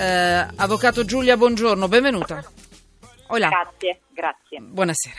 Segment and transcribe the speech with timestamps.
[0.00, 2.42] Eh, avvocato Giulia, buongiorno, benvenuta.
[3.26, 3.48] Hola.
[3.48, 4.58] Grazie, grazie.
[4.58, 5.18] Buonasera.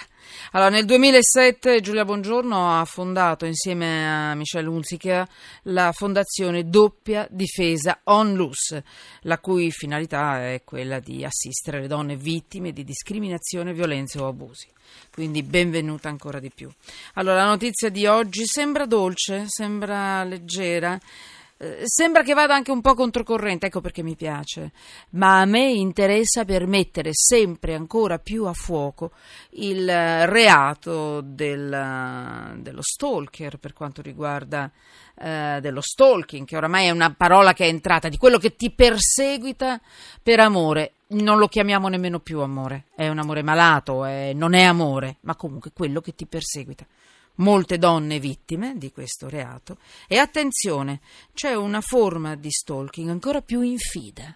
[0.53, 5.27] Allora, nel 2007 Giulia Buongiorno ha fondato insieme a Michel Hunziker
[5.65, 8.75] la fondazione Doppia Difesa Onlus,
[9.21, 14.67] la cui finalità è quella di assistere le donne vittime di discriminazione, violenze o abusi.
[15.13, 16.71] Quindi benvenuta ancora di più.
[17.13, 20.99] Allora, la notizia di oggi sembra dolce, sembra leggera.
[21.63, 24.71] Eh, sembra che vada anche un po' controcorrente, ecco perché mi piace,
[25.11, 29.11] ma a me interessa per mettere sempre ancora più a fuoco
[29.51, 34.71] il reato del, dello stalker per quanto riguarda
[35.19, 38.71] eh, dello stalking, che oramai è una parola che è entrata, di quello che ti
[38.71, 39.79] perseguita
[40.23, 40.93] per amore.
[41.11, 45.35] Non lo chiamiamo nemmeno più amore, è un amore malato, è, non è amore, ma
[45.35, 46.87] comunque quello che ti perseguita
[47.35, 49.77] molte donne vittime di questo reato.
[50.07, 51.01] E attenzione,
[51.33, 54.35] c'è una forma di stalking ancora più infida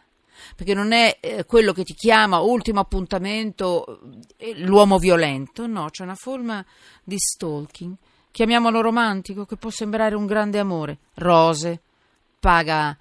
[0.55, 4.01] perché non è eh, quello che ti chiama ultimo appuntamento
[4.37, 6.63] eh, l'uomo violento, no, c'è una forma
[7.03, 7.95] di stalking,
[8.31, 11.81] chiamiamolo romantico, che può sembrare un grande amore, rose,
[12.39, 12.97] paga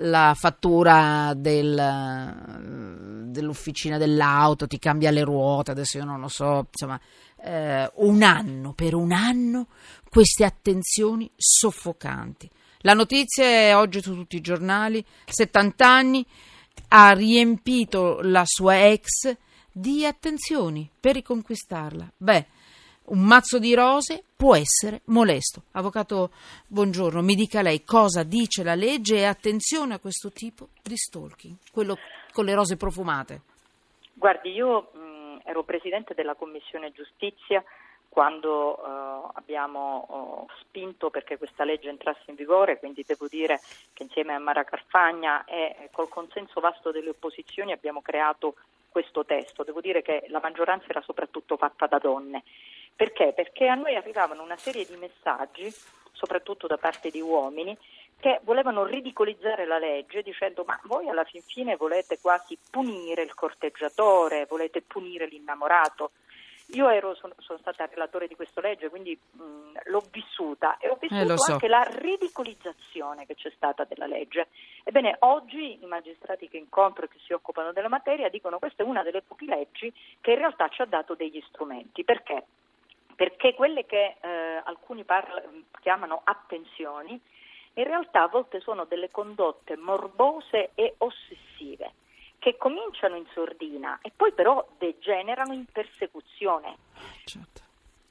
[0.00, 7.00] la fattura del, dell'officina dell'auto, ti cambia le ruote, adesso io non lo so, insomma,
[7.42, 9.66] eh, un anno, per un anno,
[10.08, 12.48] queste attenzioni soffocanti.
[12.82, 16.24] La notizia è oggi su tutti i giornali, 70 anni,
[16.88, 19.36] ha riempito la sua ex
[19.70, 22.12] di attenzioni per riconquistarla.
[22.16, 22.46] Beh,
[23.08, 25.62] un mazzo di rose può essere molesto.
[25.72, 26.30] Avvocato,
[26.66, 31.56] buongiorno, mi dica lei cosa dice la legge e attenzione a questo tipo di stalking,
[31.72, 31.98] quello
[32.32, 33.42] con le rose profumate.
[34.14, 34.90] Guardi, io
[35.48, 37.64] ero presidente della Commissione Giustizia
[38.08, 43.60] quando uh, abbiamo uh, spinto perché questa legge entrasse in vigore, quindi devo dire
[43.92, 48.56] che insieme a Mara Carfagna e col consenso vasto delle opposizioni abbiamo creato
[48.90, 49.62] questo testo.
[49.62, 52.42] Devo dire che la maggioranza era soprattutto fatta da donne.
[52.96, 53.32] Perché?
[53.34, 55.72] Perché a noi arrivavano una serie di messaggi,
[56.12, 57.76] soprattutto da parte di uomini,
[58.20, 63.34] che volevano ridicolizzare la legge dicendo ma voi alla fin fine volete quasi punire il
[63.34, 66.10] corteggiatore, volete punire l'innamorato.
[66.72, 69.40] Io ero, sono, sono stata relatore di questa legge, quindi mh,
[69.84, 71.52] l'ho vissuta e ho vissuto eh, so.
[71.52, 74.48] anche la ridicolizzazione che c'è stata della legge.
[74.84, 78.82] Ebbene, oggi i magistrati che incontro e che si occupano della materia dicono che questa
[78.82, 79.90] è una delle poche leggi
[80.20, 82.04] che in realtà ci ha dato degli strumenti.
[82.04, 82.44] Perché?
[83.16, 85.42] Perché quelle che eh, alcuni parla,
[85.80, 87.18] chiamano attenzioni,
[87.78, 91.92] in realtà a volte sono delle condotte morbose e ossessive
[92.38, 96.76] che cominciano in sordina e poi però degenerano in persecuzione.
[97.24, 97.62] Certo.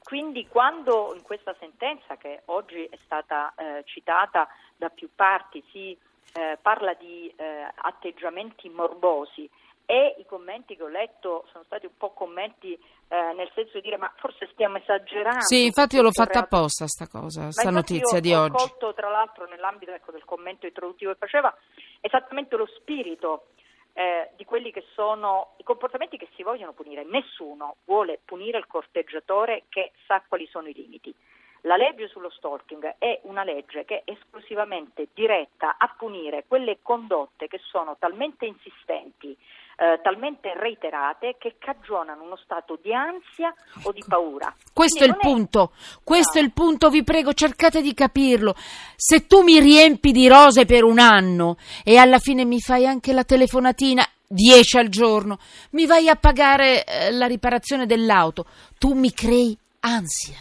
[0.02, 5.96] Quindi quando in questa sentenza che oggi è stata eh, citata da più parti si
[6.34, 9.48] eh, parla di eh, atteggiamenti morbosi
[9.90, 13.80] e i commenti che ho letto sono stati un po' commenti eh, nel senso di
[13.80, 15.40] dire ma forse stiamo esagerando.
[15.40, 18.62] Sì, infatti io l'ho fatta apposta sta cosa, sta notizia di oggi.
[18.62, 21.56] Ho colto tra l'altro nell'ambito ecco, del commento introduttivo che faceva
[22.02, 23.46] esattamente lo spirito
[23.94, 27.04] eh, di quelli che sono i comportamenti che si vogliono punire.
[27.04, 31.14] Nessuno vuole punire il corteggiatore che sa quali sono i limiti.
[31.62, 37.48] La legge sullo stalking è una legge che è esclusivamente diretta a punire quelle condotte
[37.48, 39.36] che sono talmente insistenti,
[39.80, 44.52] eh, talmente reiterate che cagionano uno stato di ansia o di paura.
[44.72, 45.98] Questo Quindi è il punto, è...
[46.02, 46.40] questo no.
[46.40, 48.56] è il punto, vi prego, cercate di capirlo.
[48.96, 53.12] Se tu mi riempi di rose per un anno e alla fine mi fai anche
[53.12, 55.38] la telefonatina 10 al giorno,
[55.70, 58.46] mi vai a pagare eh, la riparazione dell'auto,
[58.78, 60.38] tu mi crei ansia.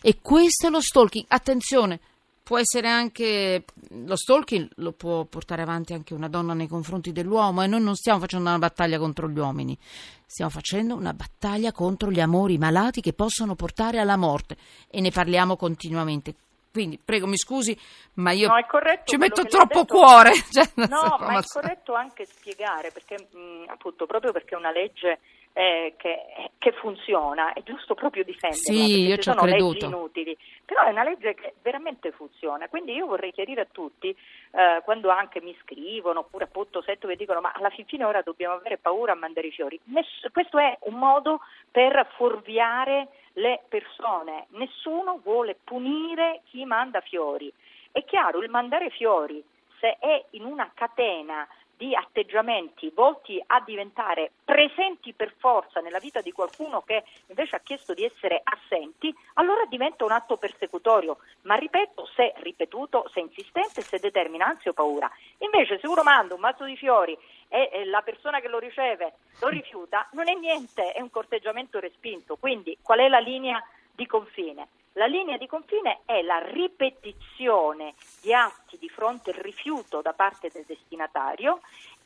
[0.00, 1.24] E questo è lo stalking.
[1.26, 1.98] Attenzione,
[2.46, 3.64] può essere anche
[4.04, 7.96] lo stalking lo può portare avanti anche una donna nei confronti dell'uomo e noi non
[7.96, 9.76] stiamo facendo una battaglia contro gli uomini,
[10.24, 14.56] stiamo facendo una battaglia contro gli amori malati che possono portare alla morte
[14.88, 16.36] e ne parliamo continuamente.
[16.70, 17.76] Quindi prego, mi scusi,
[18.14, 18.54] ma io no,
[19.02, 19.94] ci metto troppo detto...
[19.94, 20.30] cuore.
[20.48, 25.18] Cioè, no, ma è corretto anche spiegare, perché mh, appunto proprio perché è una legge
[25.56, 29.72] eh, che, che, funziona, è giusto proprio difenderla, sì, io ci sono creduto.
[29.72, 34.10] leggi inutili, però è una legge che veramente funziona, quindi io vorrei chiarire a tutti,
[34.10, 38.56] eh, quando anche mi scrivono, oppure appunto sento che dicono ma alla fine ora dobbiamo
[38.56, 44.48] avere paura a mandare i fiori, Ness- questo è un modo per fuorviare le persone,
[44.50, 47.50] nessuno vuole punire chi manda fiori,
[47.92, 49.42] è chiaro, il mandare fiori
[49.80, 56.20] se è in una catena di atteggiamenti volti a diventare presenti per forza nella vita
[56.20, 61.54] di qualcuno che invece ha chiesto di essere assenti, allora diventa un atto persecutorio, ma
[61.54, 65.10] ripeto, se ripetuto, se insistente, se determina ansia o paura.
[65.38, 67.16] Invece se uno manda un mazzo di fiori
[67.48, 72.36] e la persona che lo riceve lo rifiuta, non è niente, è un corteggiamento respinto.
[72.36, 73.62] Quindi qual è la linea
[73.92, 74.68] di confine?
[74.96, 78.65] La linea di confine è la ripetizione di atti
[78.96, 81.60] fronte al rifiuto da parte del destinatario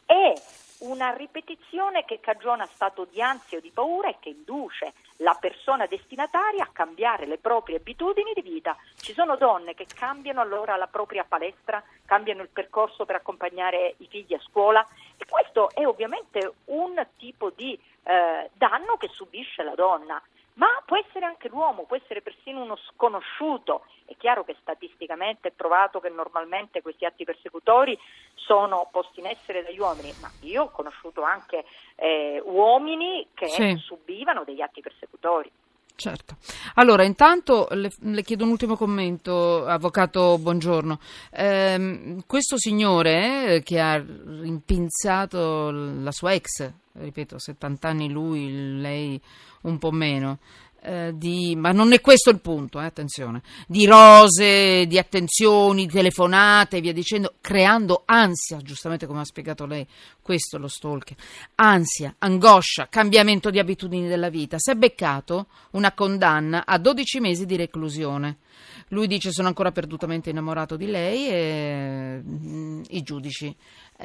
[0.06, 0.34] e
[0.78, 5.86] una ripetizione che cagiona stato di ansia o di paura e che induce la persona
[5.86, 8.76] destinataria a cambiare le proprie abitudini di vita.
[8.96, 14.06] Ci sono donne che cambiano allora la propria palestra, cambiano il percorso per accompagnare i
[14.08, 14.84] figli a scuola
[15.16, 20.20] e questo è ovviamente un tipo di eh, danno che subisce la donna
[20.60, 23.86] ma può essere anche l'uomo, può essere persino uno sconosciuto.
[24.04, 27.98] È chiaro che statisticamente è provato che normalmente questi atti persecutori
[28.34, 31.64] sono posti in essere dagli uomini, ma io ho conosciuto anche
[31.96, 33.74] eh, uomini che sì.
[33.76, 35.50] subivano degli atti persecutori.
[36.00, 36.38] Certo.
[36.76, 40.98] Allora, intanto le, le, chiedo un ultimo commento, avvocato Buongiorno.
[41.30, 49.20] Eh, questo signore eh, che ha rimpinzato la sua ex, ripeto, 70 anni lui, lei
[49.64, 50.38] un po' meno,
[50.82, 56.78] eh, di, ma non è questo il punto, eh, attenzione, di rose, di attenzioni, telefonate
[56.78, 59.86] e via dicendo, creando ansia, giustamente come ha spiegato lei,
[60.22, 61.16] questo è lo stalker,
[61.56, 64.56] ansia, angoscia, cambiamento di abitudini della vita.
[64.58, 68.38] Si è beccato una condanna a 12 mesi di reclusione.
[68.88, 73.54] Lui dice sono ancora perdutamente innamorato di lei e mm, i giudici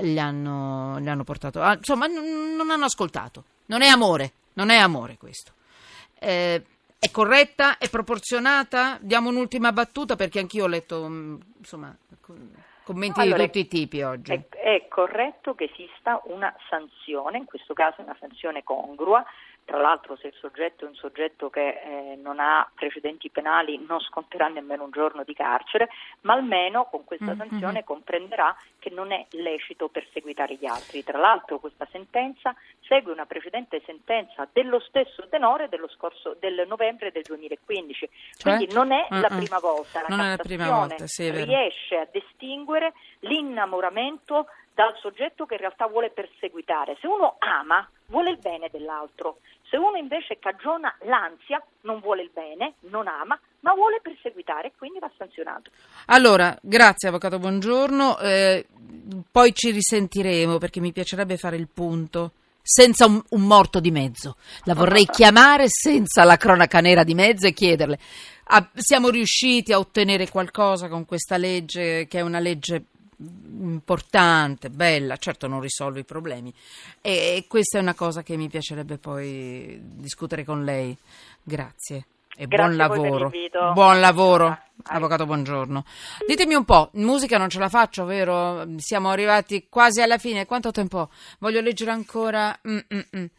[0.02, 4.70] gli hanno, gli hanno portato, ah, insomma n- non hanno ascoltato, non è amore, non
[4.70, 5.54] è amore questo.
[6.20, 6.64] Eh,
[6.98, 7.78] è corretta?
[7.78, 8.98] È proporzionata?
[9.02, 11.96] Diamo un'ultima battuta perché anch'io ho letto mm, insomma,
[12.86, 14.32] commenti allora, di tutti i tipi oggi.
[14.32, 19.26] È, è corretto che esista una sanzione, in questo caso una sanzione congrua,
[19.66, 24.00] tra l'altro se il soggetto è un soggetto che eh, non ha precedenti penali non
[24.00, 25.90] sconterà nemmeno un giorno di carcere,
[26.22, 27.50] ma almeno con questa mm-hmm.
[27.50, 31.04] sanzione comprenderà che non è lecito perseguitare gli altri.
[31.04, 37.12] Tra l'altro questa sentenza segue una precedente sentenza dello stesso tenore dello scorso, del novembre
[37.12, 38.56] del 2015, cioè?
[38.58, 39.22] quindi non è mm-hmm.
[39.22, 40.02] la prima volta.
[40.08, 42.75] La non Cassazione volta, sì, riesce a distinguere
[43.20, 46.98] l'innamoramento dal soggetto che in realtà vuole perseguitare.
[47.00, 49.40] Se uno ama, vuole il bene dell'altro.
[49.70, 54.72] Se uno invece cagiona l'ansia, non vuole il bene, non ama, ma vuole perseguitare e
[54.78, 55.72] quindi va sanzionato.
[56.08, 58.20] Allora, grazie Avvocato, buongiorno.
[58.20, 58.66] Eh,
[59.32, 62.32] poi ci risentiremo perché mi piacerebbe fare il punto
[62.68, 64.38] senza un, un, morto di mezzo.
[64.64, 68.00] La vorrei chiamare senza la cronaca nera di mezzo e chiederle.
[68.46, 72.86] Ah, siamo riusciti a ottenere qualcosa con questa legge, che è una legge
[73.18, 76.54] importante, bella, certo non risolve i problemi
[77.02, 80.96] e questa è una cosa che mi piacerebbe poi discutere con lei.
[81.42, 82.06] Grazie.
[82.38, 83.32] E Grazie buon lavoro.
[83.74, 85.84] Buon lavoro, avvocato, buongiorno.
[86.28, 88.66] Ditemi un po', musica non ce la faccio, vero?
[88.78, 90.46] Siamo arrivati quasi alla fine.
[90.46, 91.10] Quanto tempo?
[91.40, 92.58] Voglio leggere ancora.
[92.68, 93.30] Mm-mm.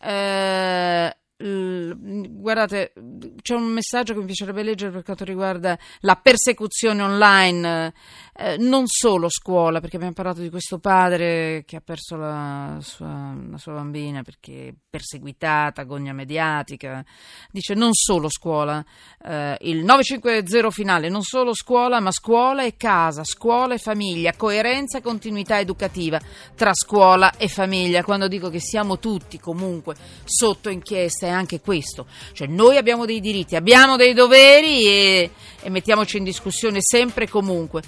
[0.00, 2.94] Eh, guardate,
[3.42, 7.92] c'è un messaggio che mi piacerebbe leggere per quanto riguarda la persecuzione online,
[8.34, 13.36] eh, non solo scuola, perché abbiamo parlato di questo padre che ha perso la sua,
[13.50, 17.04] la sua bambina perché perseguitata, agonia mediatica,
[17.50, 18.82] dice non solo scuola,
[19.22, 24.98] eh, il 950 finale, non solo scuola, ma scuola e casa, scuola e famiglia, coerenza
[24.98, 26.18] e continuità educativa
[26.54, 29.94] tra scuola e famiglia, quando dico che siamo tutti comunque
[30.24, 35.30] sotto inchiesta è anche questo, cioè noi abbiamo dei diritti, abbiamo dei doveri e,
[35.62, 37.82] e mettiamoci in discussione sempre e comunque.